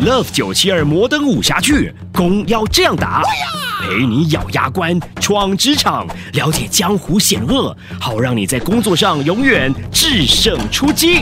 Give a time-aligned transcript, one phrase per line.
[0.00, 3.22] Love 九七二摩登武侠剧，攻要这样打，
[3.82, 11.20] 陪你咬牙关，闯职场，了解江湖险恶，好让你在工作上永远制胜出击。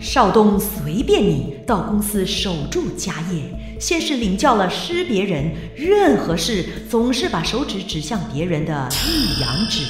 [0.00, 9.84] 少东随便你到公司守住家业，先是领教了识别人，任何事总是把手指指向别人的一阳指，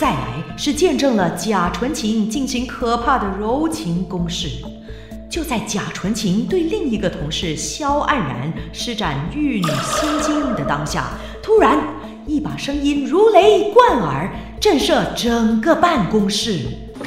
[0.00, 4.48] 再来是见证了假纯情进行可怕的柔情攻势。
[5.32, 11.08] 就在贾纯情对另一个同事萧黯然施展玉女心经的当下，
[11.42, 11.78] 突然
[12.26, 16.58] 一把声音如雷贯耳，震慑整个办公室。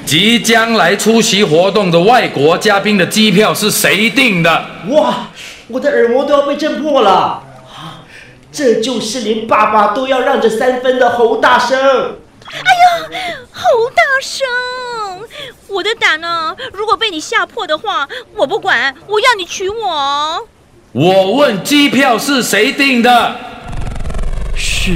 [0.08, 4.66] 即将来出席活动的外国嘉宾的机票是谁订的？
[4.90, 5.28] 哇，
[5.68, 7.44] 我的耳膜都要被震破了！
[7.76, 8.02] 啊，
[8.52, 11.78] 这就是连爸爸都要让着三分的侯大生。
[12.64, 14.48] 哎呀，侯大生！
[15.68, 16.56] 我的胆呢？
[16.72, 20.48] 如果被你吓破的话，我不管，我要你娶我。
[20.92, 23.36] 我问机票是谁订的？
[24.56, 24.92] 是，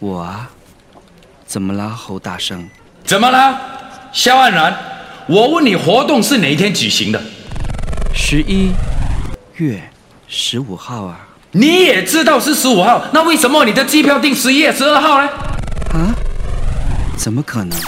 [0.00, 0.50] 我啊。
[1.46, 2.68] 怎么了，侯大生？
[3.04, 3.60] 怎么了，
[4.12, 4.76] 肖安然？
[5.26, 7.20] 我问你，活动是哪一天举行的？
[8.14, 8.72] 十一
[9.54, 9.90] 月
[10.26, 11.20] 十五号啊。
[11.52, 15.28] 你也知道是十五号，那为什么你的机票订十一月十二号呢？
[15.94, 16.14] 啊？
[17.16, 17.78] 怎么可能？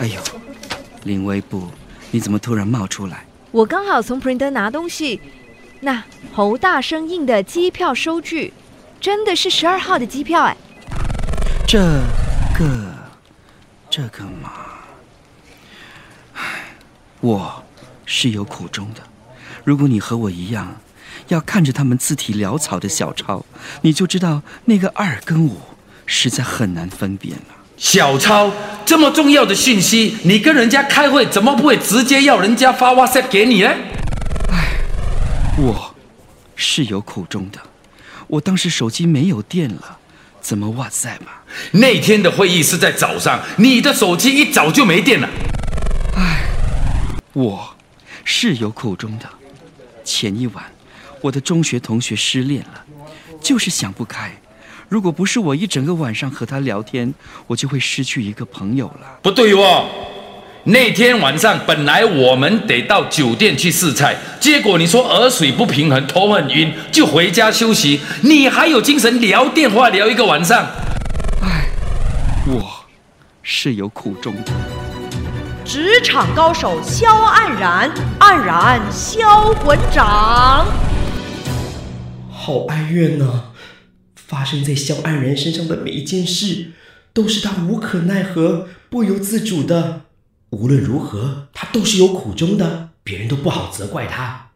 [0.00, 0.20] 哎呦！
[1.04, 1.68] 林微步，
[2.10, 3.24] 你怎么突然冒出来？
[3.50, 5.20] 我刚好从 printer 拿东西，
[5.80, 8.52] 那侯大生印的机票收据，
[9.00, 10.56] 真的是十二号的机票哎。
[11.66, 11.80] 这
[12.54, 12.94] 个，
[13.88, 14.52] 这个嘛，
[16.34, 16.76] 唉，
[17.20, 17.64] 我
[18.04, 19.02] 是有苦衷的。
[19.64, 20.76] 如果你和我一样，
[21.28, 23.44] 要看着他们字体潦草的小抄，
[23.80, 25.60] 你就知道那个二跟五
[26.04, 27.54] 实在很难分辨了。
[27.82, 28.48] 小超
[28.86, 33.68] 这么重要的讯息，你跟人家开会怎么不会直接要人家发 WhatsApp 给你呢？
[34.52, 34.76] 唉，
[35.58, 35.92] 我
[36.54, 37.58] 是有苦衷的。
[38.28, 39.98] 我当时手机没有电了，
[40.40, 41.42] 怎么 WhatsApp 啊？
[41.72, 45.28] 那天的会议是在早上，你的手机一早就没电了。
[46.16, 46.44] 唉，
[47.32, 47.74] 我
[48.24, 49.28] 是有苦衷的。
[50.04, 50.64] 前一晚，
[51.20, 52.84] 我的中学同学失恋了，
[53.42, 54.32] 就是想不开。
[54.92, 57.14] 如果不是我一整个晚上和他聊天，
[57.46, 59.18] 我就会失去一个朋友了。
[59.22, 59.86] 不对哦，
[60.64, 68.02] 那天晚上本来我们得到酒店去试菜，结果你说耳水不平衡，头很晕，就回家休息。
[68.20, 70.62] 你还有精神聊电话聊一个晚上？
[71.40, 71.70] 唉，
[72.46, 72.84] 我
[73.42, 74.52] 是有苦衷的。
[75.64, 80.66] 职场高手肖黯然，黯然销魂掌，
[82.30, 83.44] 好哀怨呐。
[84.32, 86.70] 发生在萧安然身上的每一件事，
[87.12, 90.06] 都是他无可奈何、不由自主的。
[90.48, 94.48] 无论如何，他都是有苦衷的，别人都不好责怪他。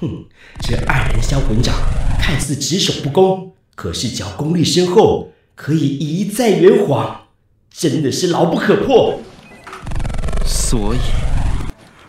[0.00, 0.24] 哼，
[0.62, 1.74] 这黯人销魂掌
[2.18, 7.26] 看似只手不攻，可是只要功力深厚，可以一再圆谎，
[7.70, 9.20] 真的是牢不可破。
[10.46, 10.98] 所以，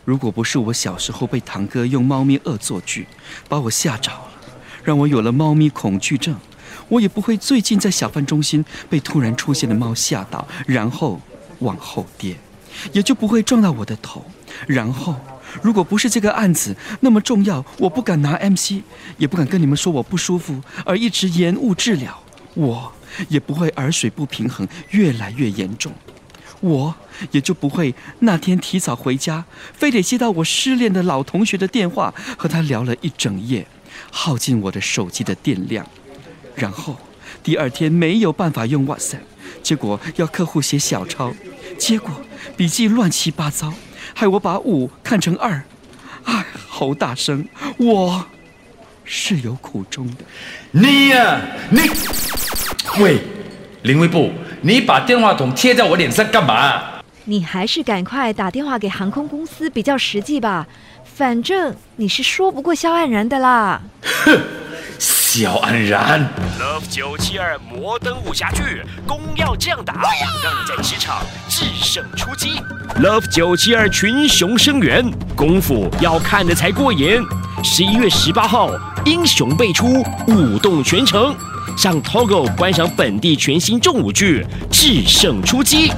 [0.06, 3.06] 如果不是我小时候被堂哥用猫咪恶作剧
[3.50, 4.32] 把我吓着了，
[4.82, 6.34] 让我有了猫咪恐惧症。
[6.92, 11.22] 我也不会最近在小贩中心被突然出现的猫吓到，然后
[11.60, 12.36] 往后跌，
[12.92, 14.26] 也就不会撞到我的头。
[14.68, 15.16] 然后，
[15.62, 18.82] 如果不是这个案子那么重要，我不敢拿 MC，
[19.18, 22.22] 也不敢跟你们说我不舒服而一直延误治疗，
[22.56, 22.92] 我
[23.30, 25.94] 也不会耳水不平衡越来越严重，
[26.60, 26.94] 我
[27.32, 33.66] 也就不会那天提早回家，非得接到我失恋的老同学的电话，和他聊了一整夜，
[34.12, 35.88] 耗尽我的手机的电量。
[36.62, 36.96] 然后
[37.42, 39.26] 第二天没有办法用 WhatsApp，
[39.64, 41.34] 结果要客户写小抄，
[41.80, 42.12] 结果
[42.56, 43.74] 笔记乱七八糟，
[44.14, 45.64] 害我把五看成二。
[46.26, 47.44] 哎，侯大生，
[47.78, 48.28] 我
[49.04, 50.18] 是有苦衷的。
[50.70, 51.80] 你呀，你，
[53.00, 53.18] 喂，
[53.82, 57.02] 林威部，你把电话筒贴在我脸上干嘛？
[57.26, 60.68] 你还是赶快打电话给航空公司比较实际吧，
[61.04, 63.82] 反正你是说不过肖黯然的啦。
[64.04, 64.40] 哼。
[65.34, 66.30] 萧安然
[66.60, 69.94] ，Love 九七二摩登武侠剧，攻要这样打，
[70.44, 72.62] 让你在职场制胜出击。
[73.02, 77.24] Love 九七二群雄生源，功夫要看的才过瘾。
[77.64, 78.72] 十一月十八号，
[79.06, 81.34] 英雄辈出，舞动全城，
[81.78, 85.94] 上 Togo 观赏本地全新重武剧，制胜出击。